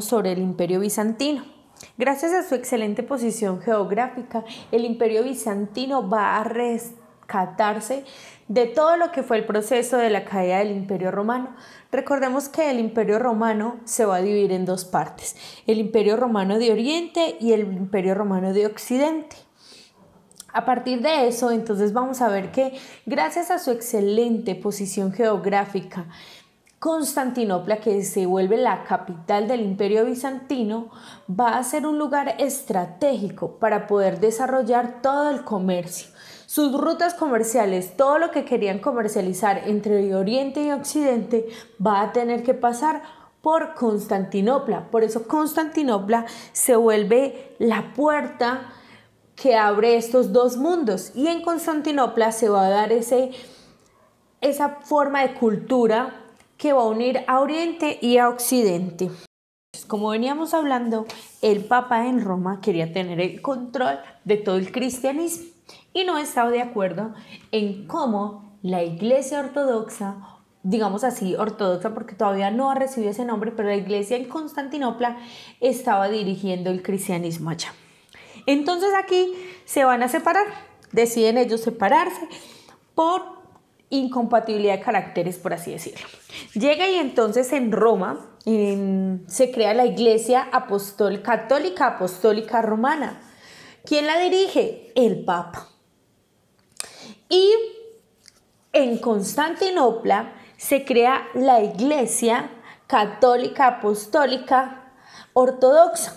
sobre 0.00 0.32
el 0.32 0.38
imperio 0.38 0.80
bizantino. 0.80 1.44
Gracias 1.96 2.32
a 2.32 2.48
su 2.48 2.54
excelente 2.54 3.02
posición 3.02 3.60
geográfica, 3.60 4.44
el 4.72 4.84
imperio 4.84 5.24
bizantino 5.24 6.08
va 6.08 6.36
a 6.36 6.44
rescatarse 6.44 8.04
de 8.48 8.66
todo 8.66 8.96
lo 8.96 9.12
que 9.12 9.22
fue 9.22 9.38
el 9.38 9.46
proceso 9.46 9.96
de 9.96 10.10
la 10.10 10.24
caída 10.24 10.58
del 10.58 10.72
imperio 10.72 11.10
romano. 11.10 11.54
Recordemos 11.92 12.48
que 12.48 12.70
el 12.70 12.78
imperio 12.78 13.18
romano 13.18 13.76
se 13.84 14.04
va 14.04 14.16
a 14.16 14.22
dividir 14.22 14.52
en 14.52 14.64
dos 14.64 14.84
partes, 14.84 15.36
el 15.66 15.78
imperio 15.78 16.16
romano 16.16 16.58
de 16.58 16.72
Oriente 16.72 17.36
y 17.40 17.52
el 17.52 17.60
imperio 17.60 18.14
romano 18.14 18.52
de 18.52 18.66
Occidente. 18.66 19.36
A 20.52 20.64
partir 20.64 21.02
de 21.02 21.28
eso, 21.28 21.50
entonces 21.50 21.92
vamos 21.92 22.22
a 22.22 22.28
ver 22.28 22.50
que 22.50 22.72
gracias 23.04 23.50
a 23.50 23.58
su 23.58 23.70
excelente 23.70 24.54
posición 24.54 25.12
geográfica, 25.12 26.06
Constantinopla, 26.78 27.78
que 27.78 28.04
se 28.04 28.26
vuelve 28.26 28.56
la 28.56 28.84
capital 28.84 29.48
del 29.48 29.62
imperio 29.62 30.04
bizantino, 30.04 30.90
va 31.28 31.56
a 31.56 31.64
ser 31.64 31.86
un 31.86 31.98
lugar 31.98 32.36
estratégico 32.38 33.58
para 33.58 33.88
poder 33.88 34.20
desarrollar 34.20 35.02
todo 35.02 35.30
el 35.30 35.42
comercio. 35.42 36.08
Sus 36.46 36.80
rutas 36.80 37.14
comerciales, 37.14 37.96
todo 37.96 38.18
lo 38.18 38.30
que 38.30 38.44
querían 38.44 38.78
comercializar 38.78 39.62
entre 39.66 40.14
Oriente 40.14 40.62
y 40.62 40.70
Occidente, 40.70 41.48
va 41.84 42.00
a 42.00 42.12
tener 42.12 42.44
que 42.44 42.54
pasar 42.54 43.02
por 43.42 43.74
Constantinopla. 43.74 44.88
Por 44.90 45.02
eso 45.02 45.26
Constantinopla 45.26 46.26
se 46.52 46.76
vuelve 46.76 47.56
la 47.58 47.92
puerta 47.92 48.72
que 49.34 49.56
abre 49.56 49.96
estos 49.96 50.32
dos 50.32 50.56
mundos. 50.56 51.10
Y 51.16 51.26
en 51.26 51.42
Constantinopla 51.42 52.30
se 52.30 52.48
va 52.48 52.66
a 52.66 52.70
dar 52.70 52.92
ese, 52.92 53.32
esa 54.40 54.76
forma 54.82 55.22
de 55.22 55.34
cultura 55.34 56.24
que 56.58 56.72
va 56.72 56.82
a 56.82 56.88
unir 56.88 57.24
a 57.28 57.40
Oriente 57.40 57.98
y 58.02 58.18
a 58.18 58.28
Occidente. 58.28 59.10
Como 59.86 60.10
veníamos 60.10 60.52
hablando, 60.52 61.06
el 61.40 61.64
Papa 61.64 62.08
en 62.08 62.22
Roma 62.22 62.60
quería 62.60 62.92
tener 62.92 63.20
el 63.20 63.40
control 63.40 64.00
de 64.24 64.36
todo 64.36 64.56
el 64.56 64.72
cristianismo 64.72 65.46
y 65.94 66.04
no 66.04 66.18
estaba 66.18 66.50
de 66.50 66.60
acuerdo 66.60 67.14
en 67.52 67.86
cómo 67.86 68.58
la 68.62 68.82
Iglesia 68.82 69.40
Ortodoxa, 69.40 70.16
digamos 70.62 71.04
así, 71.04 71.36
ortodoxa 71.36 71.94
porque 71.94 72.14
todavía 72.14 72.50
no 72.50 72.70
ha 72.70 72.74
recibido 72.74 73.12
ese 73.12 73.24
nombre, 73.24 73.52
pero 73.52 73.68
la 73.68 73.76
Iglesia 73.76 74.16
en 74.16 74.28
Constantinopla 74.28 75.16
estaba 75.60 76.08
dirigiendo 76.08 76.70
el 76.70 76.82
cristianismo 76.82 77.50
allá. 77.50 77.72
Entonces 78.46 78.90
aquí 78.98 79.32
se 79.64 79.84
van 79.84 80.02
a 80.02 80.08
separar, 80.08 80.46
deciden 80.92 81.38
ellos 81.38 81.60
separarse 81.60 82.28
por 82.94 83.37
incompatibilidad 83.90 84.74
de 84.74 84.82
caracteres, 84.82 85.36
por 85.38 85.52
así 85.54 85.72
decirlo. 85.72 86.06
Llega 86.54 86.88
y 86.88 86.96
entonces 86.96 87.52
en 87.52 87.72
Roma 87.72 88.36
se 88.44 89.50
crea 89.52 89.74
la 89.74 89.86
Iglesia 89.86 90.48
Católica 91.22 91.86
Apostólica 91.86 92.62
Romana. 92.62 93.20
¿Quién 93.84 94.06
la 94.06 94.18
dirige? 94.18 94.92
El 94.94 95.24
Papa. 95.24 95.68
Y 97.28 97.52
en 98.72 98.98
Constantinopla 98.98 100.34
se 100.56 100.84
crea 100.84 101.28
la 101.34 101.62
Iglesia 101.62 102.50
Católica 102.86 103.66
Apostólica 103.66 104.92
Ortodoxa. 105.34 106.14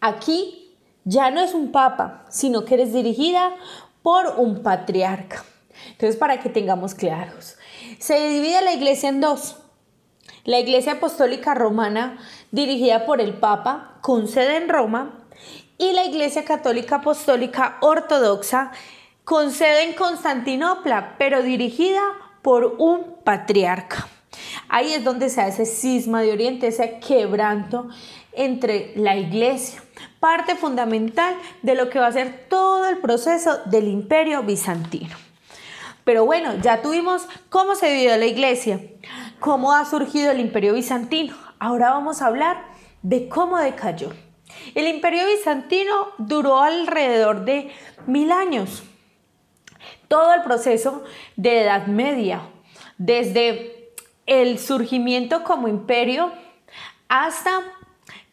Aquí 0.00 0.76
ya 1.04 1.30
no 1.30 1.40
es 1.40 1.54
un 1.54 1.72
papa, 1.72 2.24
sino 2.28 2.64
que 2.64 2.74
eres 2.74 2.92
dirigida 2.92 3.54
por 4.02 4.34
un 4.38 4.62
patriarca. 4.62 5.44
Entonces, 6.02 6.18
para 6.18 6.40
que 6.40 6.48
tengamos 6.48 6.96
claros, 6.96 7.56
se 8.00 8.28
divide 8.28 8.60
la 8.60 8.72
iglesia 8.72 9.08
en 9.08 9.20
dos. 9.20 9.58
La 10.42 10.58
iglesia 10.58 10.94
apostólica 10.94 11.54
romana, 11.54 12.18
dirigida 12.50 13.06
por 13.06 13.20
el 13.20 13.34
Papa, 13.34 13.98
con 14.00 14.26
sede 14.26 14.56
en 14.56 14.68
Roma, 14.68 15.20
y 15.78 15.92
la 15.92 16.04
iglesia 16.04 16.44
católica 16.44 16.96
apostólica 16.96 17.76
ortodoxa, 17.82 18.72
con 19.22 19.52
sede 19.52 19.84
en 19.84 19.92
Constantinopla, 19.92 21.14
pero 21.18 21.40
dirigida 21.40 22.02
por 22.42 22.74
un 22.78 23.18
patriarca. 23.22 24.08
Ahí 24.68 24.94
es 24.94 25.04
donde 25.04 25.30
se 25.30 25.40
hace 25.40 25.66
cisma 25.66 26.22
de 26.22 26.32
Oriente, 26.32 26.66
ese 26.66 26.98
quebranto 26.98 27.86
entre 28.32 28.92
la 28.96 29.14
iglesia, 29.14 29.80
parte 30.18 30.56
fundamental 30.56 31.36
de 31.62 31.76
lo 31.76 31.90
que 31.90 32.00
va 32.00 32.08
a 32.08 32.12
ser 32.12 32.46
todo 32.48 32.88
el 32.88 32.98
proceso 32.98 33.58
del 33.66 33.86
imperio 33.86 34.42
bizantino. 34.42 35.31
Pero 36.04 36.24
bueno, 36.24 36.54
ya 36.60 36.82
tuvimos 36.82 37.26
cómo 37.48 37.74
se 37.74 37.92
vivió 37.92 38.16
la 38.16 38.26
iglesia, 38.26 38.80
cómo 39.38 39.72
ha 39.72 39.84
surgido 39.84 40.30
el 40.30 40.40
imperio 40.40 40.74
bizantino. 40.74 41.36
Ahora 41.58 41.90
vamos 41.90 42.22
a 42.22 42.26
hablar 42.26 42.64
de 43.02 43.28
cómo 43.28 43.58
decayó. 43.58 44.10
El 44.74 44.88
imperio 44.88 45.26
bizantino 45.26 46.08
duró 46.18 46.60
alrededor 46.60 47.44
de 47.44 47.70
mil 48.06 48.32
años. 48.32 48.82
Todo 50.08 50.34
el 50.34 50.42
proceso 50.42 51.04
de 51.36 51.62
Edad 51.62 51.86
Media, 51.86 52.42
desde 52.98 53.92
el 54.26 54.58
surgimiento 54.58 55.42
como 55.44 55.68
imperio 55.68 56.32
hasta 57.08 57.50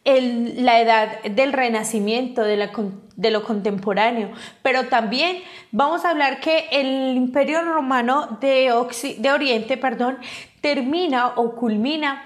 la 0.04 0.80
edad 0.80 1.22
del 1.22 1.52
renacimiento, 1.52 2.42
de, 2.42 3.30
lo 3.30 3.42
contemporáneo, 3.44 4.30
pero 4.62 4.86
también 4.86 5.42
vamos 5.72 6.04
a 6.04 6.10
hablar 6.10 6.40
que 6.40 6.68
el 6.72 7.16
imperio 7.16 7.62
romano 7.62 8.38
de, 8.40 8.72
de 9.18 9.32
Oriente 9.32 9.76
perdón, 9.76 10.18
termina 10.60 11.28
o 11.36 11.54
culmina 11.54 12.24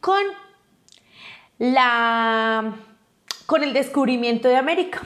con, 0.00 0.22
la, 1.58 2.74
con 3.46 3.62
el 3.62 3.72
descubrimiento 3.72 4.48
de 4.48 4.56
América. 4.56 5.02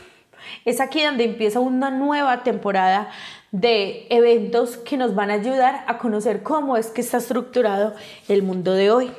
Es 0.65 0.81
aquí 0.81 1.03
donde 1.03 1.25
empieza 1.25 1.61
una 1.61 1.91
nueva 1.91 2.43
temporada 2.43 3.11
de 3.53 4.07
eventos 4.11 4.77
que 4.77 4.97
nos 4.97 5.15
van 5.15 5.31
a 5.31 5.35
ayudar 5.35 5.85
a 5.87 5.99
conocer 5.99 6.43
cómo 6.43 6.77
es 6.77 6.89
que 6.89 7.01
está 7.01 7.19
estructurado 7.19 7.95
el 8.29 8.43
mundo 8.43 8.73
de 8.73 8.91
hoy. 8.91 9.11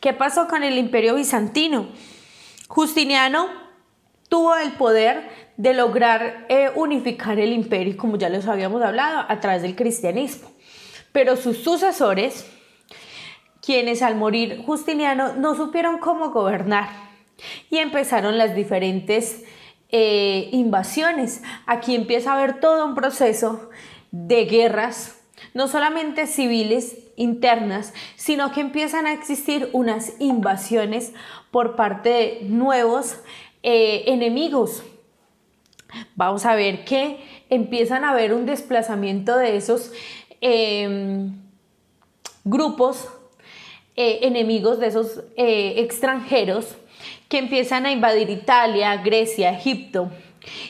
¿Qué 0.00 0.12
pasó 0.12 0.46
con 0.46 0.62
el 0.62 0.78
imperio 0.78 1.14
bizantino? 1.14 1.88
Justiniano 2.68 3.48
tuvo 4.28 4.54
el 4.56 4.72
poder 4.72 5.28
de 5.56 5.74
lograr 5.74 6.46
eh, 6.48 6.70
unificar 6.74 7.38
el 7.38 7.52
imperio, 7.52 7.96
como 7.96 8.16
ya 8.16 8.28
les 8.28 8.46
habíamos 8.46 8.82
hablado, 8.82 9.24
a 9.28 9.40
través 9.40 9.62
del 9.62 9.74
cristianismo. 9.74 10.50
Pero 11.10 11.36
sus 11.36 11.58
sucesores, 11.58 12.46
quienes 13.60 14.02
al 14.02 14.14
morir 14.14 14.62
Justiniano 14.64 15.34
no 15.34 15.56
supieron 15.56 15.98
cómo 15.98 16.30
gobernar 16.30 16.88
y 17.70 17.78
empezaron 17.78 18.38
las 18.38 18.54
diferentes 18.54 19.42
eh, 19.90 20.48
invasiones. 20.52 21.42
Aquí 21.66 21.94
empieza 21.94 22.30
a 22.30 22.36
haber 22.36 22.60
todo 22.60 22.86
un 22.86 22.94
proceso 22.94 23.70
de 24.12 24.44
guerras 24.44 25.16
no 25.54 25.68
solamente 25.68 26.26
civiles 26.26 26.96
internas, 27.18 27.92
sino 28.16 28.52
que 28.52 28.60
empiezan 28.60 29.06
a 29.06 29.12
existir 29.12 29.68
unas 29.72 30.18
invasiones 30.20 31.12
por 31.50 31.76
parte 31.76 32.08
de 32.08 32.38
nuevos 32.44 33.18
eh, 33.62 34.04
enemigos. 34.06 34.82
Vamos 36.16 36.46
a 36.46 36.54
ver 36.54 36.84
que 36.84 37.18
empiezan 37.50 38.04
a 38.04 38.10
haber 38.10 38.32
un 38.32 38.46
desplazamiento 38.46 39.36
de 39.36 39.56
esos 39.56 39.92
em, 40.40 41.32
grupos 42.44 43.08
eh, 43.96 44.20
enemigos, 44.22 44.78
de 44.78 44.86
esos 44.86 45.24
eh, 45.36 45.74
extranjeros 45.78 46.76
que 47.28 47.38
empiezan 47.38 47.86
a 47.86 47.92
invadir 47.92 48.30
Italia, 48.30 48.96
Grecia, 48.96 49.50
Egipto. 49.50 50.10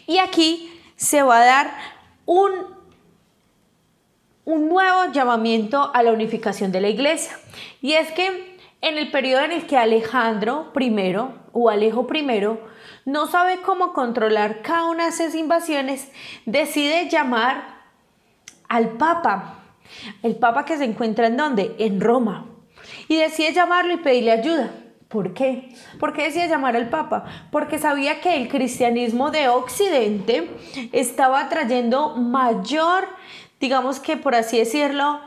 Y 0.06 0.18
aquí 0.18 0.70
se 0.96 1.22
va 1.22 1.42
a 1.42 1.44
dar 1.44 1.74
un 2.26 2.77
un 4.48 4.66
nuevo 4.66 5.12
llamamiento 5.12 5.90
a 5.92 6.02
la 6.02 6.10
unificación 6.10 6.72
de 6.72 6.80
la 6.80 6.88
iglesia. 6.88 7.38
Y 7.82 7.92
es 7.92 8.10
que 8.12 8.56
en 8.80 8.96
el 8.96 9.10
periodo 9.10 9.44
en 9.44 9.52
el 9.52 9.66
que 9.66 9.76
Alejandro 9.76 10.72
I 10.74 11.16
o 11.52 11.68
Alejo 11.68 12.06
I 12.14 12.46
no 13.04 13.26
sabe 13.26 13.60
cómo 13.60 13.92
controlar 13.92 14.62
cada 14.62 14.86
una 14.86 15.04
de 15.04 15.10
esas 15.10 15.34
invasiones, 15.34 16.10
decide 16.46 17.10
llamar 17.10 17.82
al 18.70 18.92
Papa, 18.92 19.58
el 20.22 20.36
Papa 20.36 20.64
que 20.64 20.78
se 20.78 20.84
encuentra 20.84 21.26
en 21.26 21.36
dónde? 21.36 21.76
En 21.78 22.00
Roma. 22.00 22.46
Y 23.06 23.16
decide 23.16 23.52
llamarlo 23.52 23.92
y 23.92 23.98
pedirle 23.98 24.32
ayuda. 24.32 24.70
¿Por 25.08 25.34
qué? 25.34 25.74
¿Por 26.00 26.14
qué 26.14 26.24
decía 26.24 26.46
llamar 26.46 26.74
al 26.74 26.88
Papa? 26.88 27.24
Porque 27.50 27.78
sabía 27.78 28.22
que 28.22 28.36
el 28.36 28.48
cristianismo 28.48 29.30
de 29.30 29.48
Occidente 29.48 30.50
estaba 30.92 31.50
trayendo 31.50 32.16
mayor 32.16 33.17
digamos 33.60 34.00
que 34.00 34.16
por 34.16 34.34
así 34.34 34.58
decirlo, 34.58 35.20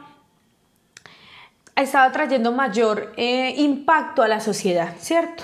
estaba 1.75 2.11
trayendo 2.11 2.51
mayor 2.51 3.13
eh, 3.17 3.55
impacto 3.57 4.21
a 4.21 4.27
la 4.27 4.39
sociedad, 4.39 4.95
¿cierto? 4.99 5.43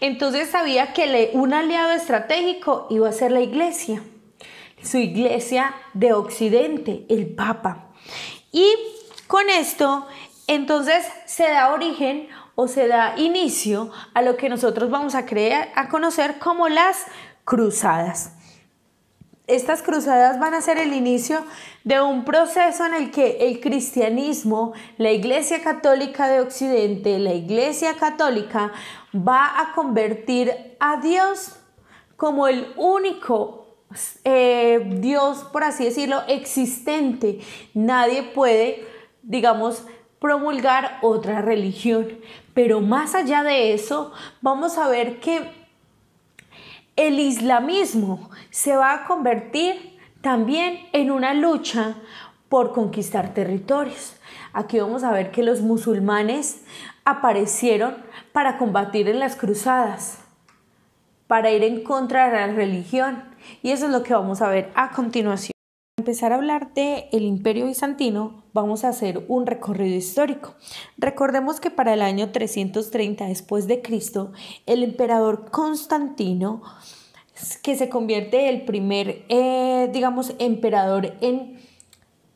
Entonces 0.00 0.50
sabía 0.50 0.92
que 0.92 1.30
un 1.34 1.52
aliado 1.52 1.92
estratégico 1.92 2.86
iba 2.90 3.08
a 3.08 3.12
ser 3.12 3.32
la 3.32 3.40
iglesia, 3.40 4.02
su 4.82 4.98
iglesia 4.98 5.74
de 5.94 6.12
Occidente, 6.12 7.04
el 7.08 7.26
Papa. 7.34 7.88
Y 8.52 8.66
con 9.26 9.48
esto, 9.50 10.06
entonces 10.46 11.04
se 11.26 11.44
da 11.44 11.72
origen 11.72 12.28
o 12.54 12.68
se 12.68 12.86
da 12.86 13.14
inicio 13.16 13.90
a 14.14 14.22
lo 14.22 14.36
que 14.36 14.48
nosotros 14.48 14.90
vamos 14.90 15.14
a, 15.14 15.24
a 15.74 15.88
conocer 15.88 16.38
como 16.38 16.68
las 16.68 17.04
cruzadas. 17.44 18.32
Estas 19.46 19.82
cruzadas 19.82 20.40
van 20.40 20.54
a 20.54 20.62
ser 20.62 20.78
el 20.78 20.94
inicio 20.94 21.44
de 21.84 22.00
un 22.00 22.24
proceso 22.24 22.86
en 22.86 22.94
el 22.94 23.10
que 23.10 23.46
el 23.46 23.60
cristianismo, 23.60 24.72
la 24.96 25.10
Iglesia 25.10 25.62
Católica 25.62 26.28
de 26.28 26.40
Occidente, 26.40 27.18
la 27.18 27.34
Iglesia 27.34 27.94
Católica 27.94 28.72
va 29.14 29.60
a 29.60 29.74
convertir 29.74 30.50
a 30.80 30.96
Dios 30.96 31.56
como 32.16 32.48
el 32.48 32.72
único 32.76 33.66
eh, 34.24 34.82
Dios, 34.98 35.44
por 35.52 35.62
así 35.62 35.84
decirlo, 35.84 36.22
existente. 36.26 37.40
Nadie 37.74 38.22
puede, 38.22 38.86
digamos, 39.22 39.84
promulgar 40.20 40.98
otra 41.02 41.42
religión. 41.42 42.08
Pero 42.54 42.80
más 42.80 43.14
allá 43.14 43.42
de 43.42 43.74
eso, 43.74 44.10
vamos 44.40 44.78
a 44.78 44.88
ver 44.88 45.20
que 45.20 45.63
el 46.96 47.18
islamismo 47.18 48.30
se 48.50 48.76
va 48.76 48.94
a 48.94 49.04
convertir 49.04 49.98
también 50.20 50.78
en 50.92 51.10
una 51.10 51.34
lucha 51.34 51.96
por 52.48 52.72
conquistar 52.72 53.34
territorios. 53.34 54.16
Aquí 54.52 54.78
vamos 54.78 55.02
a 55.02 55.10
ver 55.10 55.30
que 55.30 55.42
los 55.42 55.60
musulmanes 55.60 56.62
aparecieron 57.04 57.96
para 58.32 58.58
combatir 58.58 59.08
en 59.08 59.18
las 59.18 59.36
cruzadas, 59.36 60.18
para 61.26 61.50
ir 61.50 61.64
en 61.64 61.82
contra 61.82 62.30
de 62.30 62.32
la 62.32 62.46
religión. 62.54 63.24
Y 63.62 63.72
eso 63.72 63.86
es 63.86 63.92
lo 63.92 64.02
que 64.02 64.14
vamos 64.14 64.40
a 64.40 64.48
ver 64.48 64.70
a 64.74 64.90
continuación 64.90 65.53
empezar 66.04 66.32
a 66.32 66.34
hablar 66.34 66.74
del 66.74 67.06
el 67.12 67.22
imperio 67.22 67.66
bizantino, 67.66 68.42
vamos 68.52 68.84
a 68.84 68.90
hacer 68.90 69.24
un 69.28 69.46
recorrido 69.46 69.96
histórico. 69.96 70.54
Recordemos 70.98 71.60
que 71.60 71.70
para 71.70 71.94
el 71.94 72.02
año 72.02 72.30
330 72.30 73.26
después 73.26 73.66
de 73.66 73.80
Cristo, 73.80 74.32
el 74.66 74.82
emperador 74.82 75.50
Constantino, 75.50 76.62
que 77.62 77.74
se 77.76 77.88
convierte 77.88 78.50
el 78.50 78.66
primer, 78.66 79.24
eh, 79.30 79.88
digamos, 79.94 80.34
emperador 80.38 81.14
en 81.22 81.58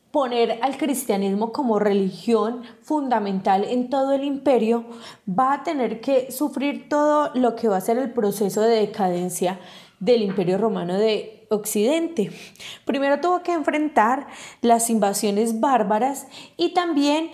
poner 0.09 0.57
al 0.63 0.77
cristianismo 0.77 1.51
como 1.51 1.77
religión 1.77 2.63
fundamental 2.81 3.65
en 3.65 3.91
todo 3.91 4.13
el 4.13 4.23
imperio, 4.23 4.85
va 5.29 5.53
a 5.53 5.63
tener 5.63 6.01
que 6.01 6.31
sufrir 6.31 6.89
todo 6.89 7.29
lo 7.35 7.55
que 7.55 7.67
va 7.67 7.77
a 7.77 7.81
ser 7.81 7.99
el 7.99 8.13
proceso 8.13 8.61
de 8.61 8.79
decadencia 8.79 9.59
del 9.99 10.23
imperio 10.23 10.57
romano 10.57 10.97
de 10.97 11.38
Occidente. 11.49 12.31
Primero 12.85 13.19
tuvo 13.19 13.43
que 13.43 13.53
enfrentar 13.53 14.27
las 14.61 14.89
invasiones 14.89 15.59
bárbaras 15.59 16.27
y 16.57 16.73
también 16.73 17.31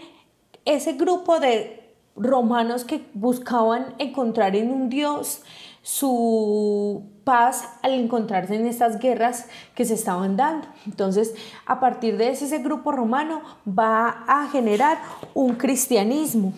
ese 0.66 0.94
grupo 0.94 1.40
de 1.40 1.94
romanos 2.16 2.86
que 2.86 3.06
buscaban 3.14 3.94
encontrar 3.98 4.56
en 4.56 4.72
un 4.72 4.90
dios 4.90 5.42
su 5.82 7.04
paz 7.24 7.70
al 7.84 7.94
encontrarse 7.94 8.56
en 8.56 8.66
estas 8.66 9.00
guerras 9.00 9.48
que 9.76 9.86
se 9.86 9.94
estaban 9.94 10.36
dando. 10.36 10.68
Entonces, 10.86 11.36
a 11.66 11.80
partir 11.80 12.18
de 12.18 12.30
ese, 12.30 12.46
ese 12.46 12.60
grupo 12.60 12.92
romano 12.92 13.42
va 13.68 14.24
a 14.28 14.48
generar 14.48 14.98
un 15.34 15.56
cristianismo. 15.56 16.54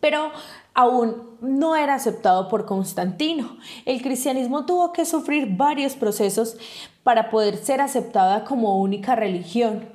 Pero 0.00 0.30
aún 0.76 1.22
no 1.40 1.74
era 1.74 1.94
aceptado 1.94 2.48
por 2.48 2.66
Constantino. 2.66 3.56
El 3.86 4.02
cristianismo 4.02 4.66
tuvo 4.66 4.92
que 4.92 5.06
sufrir 5.06 5.56
varios 5.56 5.94
procesos 5.94 6.56
para 7.02 7.30
poder 7.30 7.56
ser 7.56 7.80
aceptada 7.80 8.44
como 8.44 8.80
única 8.80 9.16
religión. 9.16 9.88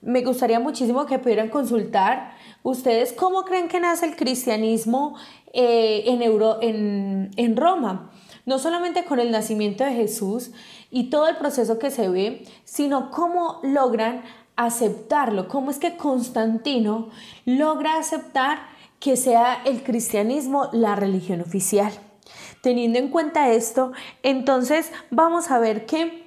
Me 0.00 0.22
gustaría 0.22 0.58
muchísimo 0.58 1.06
que 1.06 1.20
pudieran 1.20 1.48
consultar 1.48 2.32
ustedes 2.64 3.12
cómo 3.12 3.44
creen 3.44 3.68
que 3.68 3.78
nace 3.78 4.06
el 4.06 4.16
cristianismo 4.16 5.14
eh, 5.52 6.02
en, 6.06 7.30
en 7.36 7.56
Roma. 7.56 8.10
No 8.44 8.58
solamente 8.58 9.04
con 9.04 9.20
el 9.20 9.30
nacimiento 9.30 9.84
de 9.84 9.92
Jesús 9.92 10.50
y 10.90 11.10
todo 11.10 11.28
el 11.28 11.36
proceso 11.36 11.78
que 11.78 11.92
se 11.92 12.08
ve, 12.08 12.44
sino 12.64 13.12
cómo 13.12 13.60
logran 13.62 14.22
aceptarlo, 14.56 15.46
cómo 15.46 15.70
es 15.70 15.78
que 15.78 15.96
Constantino 15.96 17.10
logra 17.44 17.98
aceptar 17.98 18.71
que 19.02 19.16
sea 19.16 19.60
el 19.64 19.82
cristianismo 19.82 20.68
la 20.70 20.94
religión 20.94 21.40
oficial. 21.40 21.92
Teniendo 22.62 23.00
en 23.00 23.08
cuenta 23.08 23.50
esto, 23.50 23.90
entonces 24.22 24.92
vamos 25.10 25.50
a 25.50 25.58
ver 25.58 25.86
que 25.86 26.22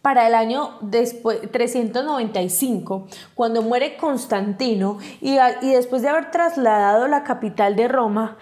para 0.00 0.26
el 0.26 0.34
año 0.34 0.78
después, 0.80 1.38
395, 1.52 3.08
cuando 3.34 3.60
muere 3.60 3.98
Constantino 3.98 4.98
y, 5.20 5.36
y 5.60 5.72
después 5.72 6.00
de 6.00 6.08
haber 6.08 6.30
trasladado 6.30 7.08
la 7.08 7.24
capital 7.24 7.76
de 7.76 7.88
Roma 7.88 8.38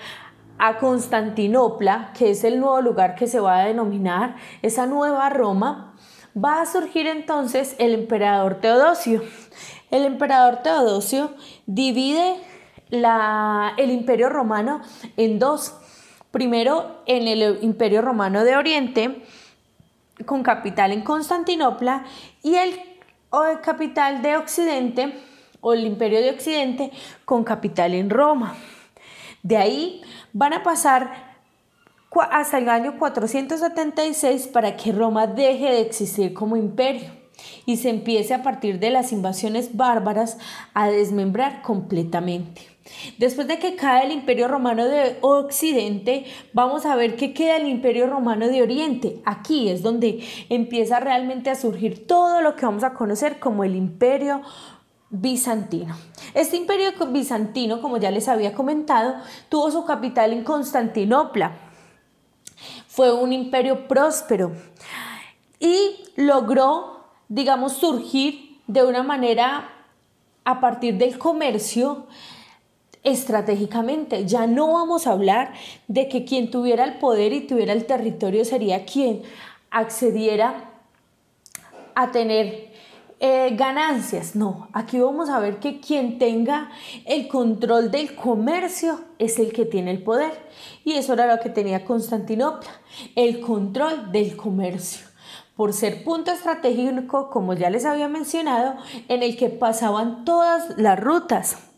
a 0.59 0.79
Constantinopla, 0.79 2.13
que 2.17 2.31
es 2.31 2.45
el 2.45 2.61
nuevo 2.61 2.81
lugar 2.81 3.17
que 3.17 3.27
se 3.27 3.41
va 3.41 3.59
a 3.59 3.67
denominar 3.67 4.37
esa 4.63 4.87
nueva 4.87 5.29
Roma, 5.29 5.97
va 6.37 6.63
a 6.63 6.67
surgir 6.67 7.09
entonces 7.09 7.75
el 7.79 7.95
emperador 7.95 8.61
Teodosio. 8.61 9.23
El 9.91 10.05
emperador 10.05 10.59
Teodosio 10.63 11.33
divide 11.67 12.37
el 12.91 13.91
imperio 13.91 14.29
romano 14.29 14.81
en 15.17 15.39
dos. 15.39 15.75
Primero, 16.31 17.03
en 17.07 17.27
el 17.27 17.59
imperio 17.63 18.03
romano 18.03 18.45
de 18.45 18.57
Oriente, 18.57 19.25
con 20.27 20.43
capital 20.43 20.93
en 20.93 21.03
Constantinopla, 21.03 22.05
y 22.43 22.55
el, 22.55 22.79
capital 23.63 24.23
de 24.23 24.37
Occidente, 24.37 25.15
o 25.61 25.73
el 25.73 25.85
imperio 25.87 26.21
de 26.21 26.31
Occidente, 26.31 26.91
con 27.25 27.45
capital 27.45 27.95
en 27.95 28.11
Roma. 28.11 28.55
De 29.43 29.57
ahí 29.57 30.03
van 30.33 30.53
a 30.53 30.63
pasar 30.63 31.31
hasta 32.31 32.59
el 32.59 32.69
año 32.69 32.99
476 32.99 34.49
para 34.49 34.77
que 34.77 34.93
Roma 34.93 35.27
deje 35.27 35.67
de 35.67 35.81
existir 35.81 36.35
como 36.35 36.57
imperio 36.57 37.11
y 37.67 37.77
se 37.77 37.91
empiece 37.91 38.35
a 38.35 38.43
partir 38.43 38.79
de 38.79 38.91
las 38.91 39.13
invasiones 39.13 39.77
bárbaras 39.77 40.39
a 40.75 40.89
desmembrar 40.89 41.63
completamente. 41.63 42.70
Después 43.19 43.47
de 43.47 43.59
que 43.59 43.77
cae 43.77 44.07
el 44.07 44.13
imperio 44.13 44.49
romano 44.49 44.87
de 44.87 45.19
Occidente, 45.21 46.25
vamos 46.53 46.87
a 46.87 46.97
ver 46.97 47.17
que 47.17 47.35
queda 47.35 47.57
el 47.57 47.69
imperio 47.69 48.07
romano 48.07 48.49
de 48.49 48.63
Oriente. 48.63 49.21
Aquí 49.25 49.69
es 49.69 49.83
donde 49.83 50.25
empieza 50.49 50.99
realmente 50.99 51.51
a 51.51 51.55
surgir 51.55 52.07
todo 52.07 52.41
lo 52.41 52.57
que 52.57 52.67
vamos 52.67 52.83
a 52.83 52.95
conocer 52.95 53.39
como 53.39 53.65
el 53.65 53.77
imperio 53.77 54.41
bizantino. 55.11 55.97
Este 56.35 56.57
imperio 56.57 56.93
bizantino, 57.09 57.83
como 57.83 57.99
ya 57.99 58.11
les 58.11 58.29
había 58.29 58.55
comentado, 58.55 59.17
tuvo 59.49 59.71
su 59.71 59.85
capital 59.85 60.33
en 60.33 60.45
Constantinopla. 60.45 61.53
Fue 62.87 63.13
un 63.13 63.33
imperio 63.33 63.89
próspero 63.89 64.53
y 65.59 65.97
logró, 66.17 67.05
digamos, 67.29 67.75
surgir 67.75 68.59
de 68.67 68.85
una 68.85 69.03
manera 69.03 69.69
a 70.45 70.61
partir 70.61 70.97
del 70.97 71.19
comercio 71.19 72.07
estratégicamente. 73.03 74.27
Ya 74.27 74.47
no 74.47 74.73
vamos 74.73 75.07
a 75.07 75.13
hablar 75.13 75.53
de 75.89 76.09
que 76.09 76.25
quien 76.25 76.51
tuviera 76.51 76.85
el 76.85 76.99
poder 76.99 77.33
y 77.33 77.47
tuviera 77.47 77.73
el 77.73 77.87
territorio 77.87 78.45
sería 78.45 78.85
quien 78.85 79.23
accediera 79.71 80.71
a 81.95 82.11
tener 82.11 82.71
eh, 83.21 83.55
ganancias. 83.57 84.35
No, 84.35 84.69
aquí 84.73 84.99
vamos 84.99 85.29
a 85.29 85.39
ver 85.39 85.59
que 85.59 85.81
quien 85.81 86.19
tenga 86.19 86.71
el 87.05 87.29
control 87.29 87.91
del 87.91 88.15
comercio 88.15 89.01
es 89.19 89.39
el 89.39 89.53
que 89.53 89.67
tiene 89.67 89.91
el 89.91 90.03
poder. 90.03 90.33
Y 90.85 90.93
eso 90.93 91.13
era 91.13 91.27
lo 91.27 91.41
que 91.43 91.51
tenía 91.51 91.85
Constantinopla, 91.85 92.71
el 93.15 93.41
control 93.41 94.11
del 94.13 94.37
comercio 94.37 95.11
por 95.57 95.75
ser 95.75 96.05
punto 96.05 96.31
estratégico, 96.31 97.29
como 97.29 97.53
ya 97.53 97.69
les 97.69 97.85
había 97.85 98.09
mencionado, 98.09 98.77
en 99.09 99.23
el 99.23 99.37
que 99.37 99.51
pasaban 99.51 100.25
todas 100.25 100.79
las 100.79 100.99
rutas 100.99 101.70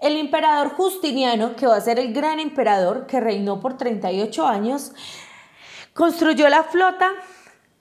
el 0.00 0.16
emperador 0.16 0.70
Justiniano, 0.70 1.56
que 1.56 1.66
va 1.66 1.76
a 1.76 1.80
ser 1.80 1.98
el 1.98 2.12
gran 2.12 2.40
emperador 2.40 3.06
que 3.06 3.20
reinó 3.20 3.60
por 3.60 3.76
38 3.76 4.46
años, 4.46 4.92
construyó 5.94 6.48
la 6.48 6.64
flota 6.64 7.10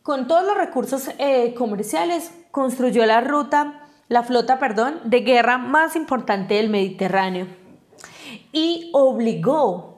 con 0.04 0.28
todos 0.28 0.44
los 0.44 0.58
recursos 0.58 1.10
eh, 1.18 1.54
comerciales, 1.54 2.32
construyó 2.52 3.06
la 3.06 3.22
ruta, 3.22 3.88
la 4.08 4.24
flota, 4.24 4.60
perdón, 4.60 5.00
de 5.06 5.22
guerra 5.22 5.58
más 5.58 5.96
importante 5.96 6.56
del 6.56 6.70
Mediterráneo 6.70 7.48
y 8.52 8.90
obligó, 8.94 9.89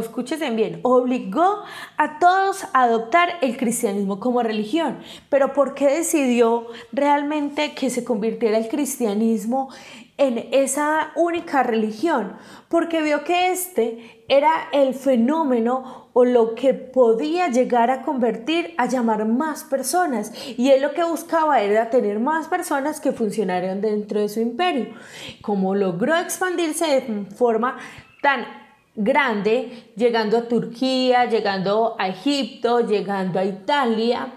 escúchense 0.00 0.50
bien, 0.50 0.80
obligó 0.82 1.62
a 1.96 2.18
todos 2.18 2.64
a 2.72 2.82
adoptar 2.82 3.30
el 3.40 3.56
cristianismo 3.56 4.20
como 4.20 4.42
religión. 4.42 4.98
Pero 5.28 5.52
¿por 5.52 5.74
qué 5.74 5.88
decidió 5.88 6.66
realmente 6.92 7.74
que 7.74 7.90
se 7.90 8.04
convirtiera 8.04 8.58
el 8.58 8.68
cristianismo 8.68 9.70
en 10.16 10.48
esa 10.52 11.10
única 11.16 11.64
religión, 11.64 12.36
porque 12.68 13.02
vio 13.02 13.24
que 13.24 13.50
este 13.50 14.24
era 14.28 14.68
el 14.72 14.94
fenómeno 14.94 16.08
o 16.12 16.24
lo 16.24 16.54
que 16.54 16.72
podía 16.72 17.48
llegar 17.48 17.90
a 17.90 18.02
convertir 18.02 18.74
a 18.78 18.86
llamar 18.86 19.26
más 19.26 19.64
personas. 19.64 20.32
Y 20.56 20.70
él 20.70 20.82
lo 20.82 20.94
que 20.94 21.02
buscaba 21.02 21.60
era 21.60 21.90
tener 21.90 22.20
más 22.20 22.46
personas 22.46 23.00
que 23.00 23.10
funcionaran 23.10 23.80
dentro 23.80 24.20
de 24.20 24.28
su 24.28 24.40
imperio. 24.40 24.94
Como 25.42 25.74
logró 25.74 26.16
expandirse 26.16 26.86
de 26.86 27.24
forma 27.34 27.78
tan 28.22 28.63
grande, 28.94 29.92
llegando 29.96 30.38
a 30.38 30.48
Turquía, 30.48 31.24
llegando 31.26 31.96
a 31.98 32.08
Egipto, 32.08 32.80
llegando 32.80 33.38
a 33.38 33.44
Italia, 33.44 34.32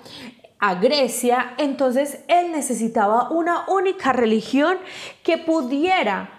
a 0.60 0.76
Grecia, 0.76 1.54
entonces 1.58 2.24
él 2.28 2.52
necesitaba 2.52 3.30
una 3.30 3.66
única 3.68 4.12
religión 4.14 4.78
que 5.24 5.38
pudiera 5.38 6.30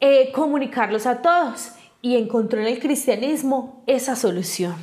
eh, 0.00 0.30
comunicarlos 0.32 1.06
a 1.06 1.22
todos 1.22 1.72
y 2.00 2.16
encontró 2.16 2.60
en 2.60 2.68
el 2.68 2.78
cristianismo 2.78 3.82
esa 3.86 4.14
solución. 4.14 4.74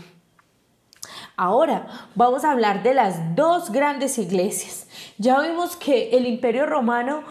Ahora 1.38 1.88
vamos 2.16 2.44
a 2.44 2.52
hablar 2.52 2.84
de 2.84 2.94
las 2.94 3.36
dos 3.36 3.72
grandes 3.72 4.18
iglesias. 4.18 4.88
Ya 5.18 5.40
vimos 5.40 5.78
que 5.78 6.10
el 6.10 6.26
imperio 6.26 6.66
romano 6.66 7.24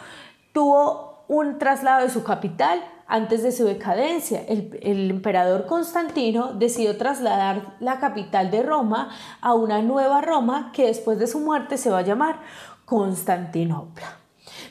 tuvo 0.54 1.24
un 1.28 1.58
traslado 1.58 2.04
de 2.04 2.10
su 2.10 2.24
capital 2.24 2.82
antes 3.08 3.42
de 3.42 3.52
su 3.52 3.64
decadencia. 3.64 4.44
El, 4.46 5.10
emperador 5.10 5.66
Constantino 5.66 6.52
decidió 6.52 6.96
trasladar 6.96 7.76
la 7.80 7.98
capital 7.98 8.50
de 8.50 8.62
Roma 8.62 9.10
a 9.40 9.54
una 9.54 9.82
nueva 9.82 10.20
Roma 10.20 10.70
que 10.72 10.86
después 10.86 11.18
de 11.18 11.26
su 11.26 11.40
muerte 11.40 11.78
se 11.78 11.90
va 11.90 11.98
a 11.98 12.02
llamar 12.02 12.40
Constantinopla. 12.84 14.18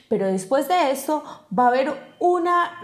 Pero 0.07 0.27
después 0.27 0.67
de 0.67 0.91
esto 0.91 1.23
va 1.57 1.65
a 1.65 1.67
haber 1.67 1.93
una, 2.19 2.79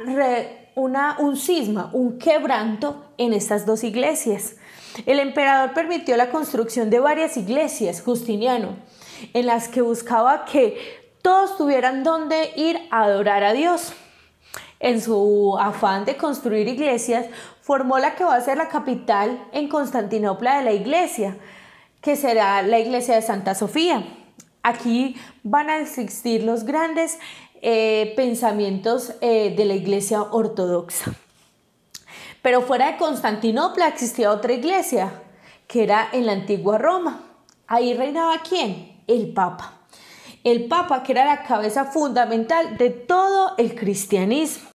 una, 0.75 1.17
un 1.19 1.37
cisma, 1.37 1.89
un 1.93 2.17
quebranto 2.17 3.05
en 3.17 3.33
estas 3.33 3.65
dos 3.65 3.83
iglesias. 3.83 4.57
El 5.05 5.19
emperador 5.19 5.73
permitió 5.73 6.17
la 6.17 6.29
construcción 6.29 6.89
de 6.89 6.99
varias 6.99 7.37
iglesias, 7.37 8.01
Justiniano, 8.01 8.75
en 9.33 9.45
las 9.45 9.67
que 9.67 9.81
buscaba 9.81 10.45
que 10.45 10.77
todos 11.21 11.57
tuvieran 11.57 12.03
donde 12.03 12.51
ir 12.55 12.79
a 12.91 13.03
adorar 13.03 13.43
a 13.43 13.53
Dios. 13.53 13.93
En 14.83 14.99
su 14.99 15.57
afán 15.61 16.03
de 16.03 16.17
construir 16.17 16.67
iglesias, 16.67 17.27
formó 17.61 17.99
la 17.99 18.15
que 18.15 18.25
va 18.25 18.35
a 18.35 18.41
ser 18.41 18.57
la 18.57 18.67
capital 18.67 19.41
en 19.53 19.69
Constantinopla 19.69 20.57
de 20.57 20.63
la 20.65 20.73
iglesia, 20.73 21.37
que 22.01 22.17
será 22.17 22.61
la 22.63 22.79
iglesia 22.79 23.15
de 23.15 23.21
Santa 23.21 23.55
Sofía. 23.55 24.05
Aquí 24.61 25.15
van 25.41 25.69
a 25.69 25.79
existir 25.79 26.43
los 26.43 26.65
grandes 26.65 27.17
eh, 27.61 28.11
pensamientos 28.17 29.13
eh, 29.21 29.53
de 29.55 29.63
la 29.63 29.75
iglesia 29.75 30.21
ortodoxa. 30.21 31.13
Pero 32.41 32.61
fuera 32.61 32.91
de 32.91 32.97
Constantinopla 32.97 33.87
existía 33.87 34.31
otra 34.31 34.51
iglesia, 34.51 35.13
que 35.65 35.83
era 35.83 36.09
en 36.11 36.25
la 36.25 36.33
antigua 36.33 36.77
Roma. 36.77 37.21
Ahí 37.67 37.93
reinaba 37.93 38.41
quién? 38.41 39.01
El 39.07 39.31
Papa. 39.31 39.75
El 40.43 40.65
Papa, 40.65 41.03
que 41.03 41.13
era 41.13 41.23
la 41.23 41.43
cabeza 41.43 41.85
fundamental 41.85 42.77
de 42.77 42.89
todo 42.89 43.53
el 43.57 43.75
cristianismo. 43.75 44.71